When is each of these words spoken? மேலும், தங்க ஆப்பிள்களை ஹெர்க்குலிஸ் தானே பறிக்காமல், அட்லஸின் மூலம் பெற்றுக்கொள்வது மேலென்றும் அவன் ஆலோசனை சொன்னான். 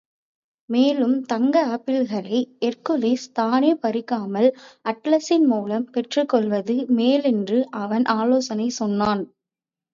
மேலும், 0.69 1.25
தங்க 1.25 1.55
ஆப்பிள்களை 1.67 2.39
ஹெர்க்குலிஸ் 2.59 3.27
தானே 3.33 3.73
பறிக்காமல், 3.81 4.49
அட்லஸின் 4.85 5.45
மூலம் 5.45 5.87
பெற்றுக்கொள்வது 5.91 6.75
மேலென்றும் 6.97 7.67
அவன் 7.79 8.05
ஆலோசனை 8.05 8.69
சொன்னான். 8.69 9.23